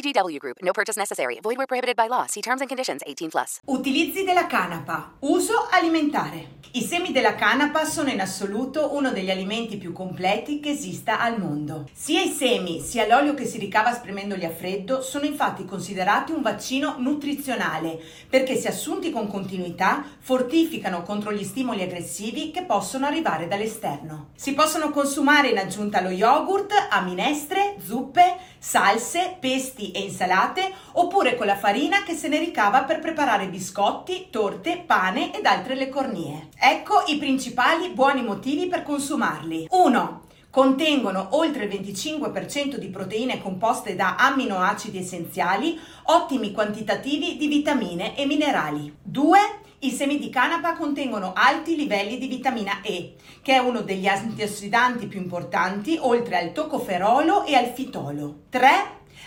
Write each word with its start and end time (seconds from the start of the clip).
VGW 0.00 0.38
Group. 0.38 0.56
No 0.62 0.72
purchase 0.72 0.98
necessary. 0.98 1.38
Void 1.42 1.56
where 1.58 1.66
prohibited 1.66 1.96
by 1.96 2.08
law. 2.08 2.26
See 2.26 2.40
terms 2.40 2.60
and 2.60 2.68
conditions 2.68 3.02
18+. 3.06 3.30
Plus. 3.30 3.60
Utilizzi 3.66 4.24
della 4.24 4.46
canapa. 4.46 5.14
Uso 5.20 5.68
alimentare. 5.70 6.58
I 6.72 6.82
semi 6.82 7.10
della 7.12 7.34
canapa 7.34 7.84
sono 7.84 8.10
in 8.10 8.20
assoluto 8.20 8.94
uno 8.94 9.10
degli 9.12 9.30
alimenti 9.30 9.76
più 9.76 9.92
completi 9.92 10.60
che 10.60 10.70
esista 10.70 11.20
al 11.20 11.40
mondo. 11.40 11.88
Sia 11.92 12.20
i 12.20 12.28
semi 12.30 12.80
sia 12.80 13.06
l'olio 13.06 13.34
che 13.34 13.44
si 13.44 13.58
ricava 13.58 13.92
spremendoli 13.92 14.44
a 14.44 14.50
freddo 14.50 15.02
sono 15.02 15.24
infatti 15.26 15.64
considerati 15.64 16.30
un 16.32 16.42
vaccino 16.42 16.94
nutrizionale 16.98 18.00
perché 18.28 18.54
se 18.56 18.68
assunti 18.68 19.10
con 19.10 19.26
continuità 19.26 20.04
fortificano 20.20 21.02
contro 21.02 21.32
gli 21.32 21.42
stimoli 21.42 21.82
aggressivi 21.82 22.52
che 22.52 22.62
possono 22.62 23.06
arrivare 23.06 23.48
dall'esterno. 23.48 24.28
Si 24.36 24.54
possono 24.54 24.90
consumare 24.90 25.48
in 25.48 25.58
aggiunta 25.58 25.98
allo 25.98 26.10
yogurt, 26.10 26.70
a 26.88 27.00
minestre, 27.00 27.74
zuppe, 27.84 28.36
salse, 28.60 29.38
pesti 29.40 29.90
e 29.90 30.00
insalate, 30.00 30.70
oppure 30.92 31.34
con 31.34 31.46
la 31.46 31.56
farina 31.56 32.02
che 32.02 32.14
se 32.14 32.28
ne 32.28 32.38
ricava 32.38 32.84
per 32.84 32.98
preparare 33.00 33.48
biscotti, 33.48 34.28
torte, 34.30 34.84
pane 34.86 35.34
ed 35.36 35.46
altre 35.46 35.74
lecornie. 35.74 36.48
Ecco 36.56 37.02
i 37.06 37.16
principali 37.16 37.88
buoni 37.90 38.22
motivi 38.22 38.66
per 38.68 38.82
consumarli. 38.82 39.66
1 39.70 40.28
contengono 40.50 41.28
oltre 41.30 41.64
il 41.64 41.68
25% 41.80 42.74
di 42.76 42.88
proteine 42.88 43.40
composte 43.40 43.94
da 43.94 44.16
amminoacidi 44.16 44.98
essenziali, 44.98 45.78
ottimi 46.06 46.50
quantitativi 46.50 47.36
di 47.36 47.46
vitamine 47.46 48.16
e 48.16 48.26
minerali. 48.26 48.92
2. 49.00 49.38
I 49.82 49.90
semi 49.92 50.18
di 50.18 50.28
canapa 50.28 50.74
contengono 50.74 51.32
alti 51.34 51.74
livelli 51.74 52.18
di 52.18 52.26
vitamina 52.26 52.82
E, 52.82 53.14
che 53.40 53.54
è 53.54 53.58
uno 53.58 53.80
degli 53.80 54.06
antiossidanti 54.06 55.06
più 55.06 55.20
importanti, 55.20 55.96
oltre 55.98 56.36
al 56.36 56.52
toccoferolo 56.52 57.44
e 57.46 57.54
al 57.56 57.72
fitolo. 57.74 58.42
3. 58.50 58.68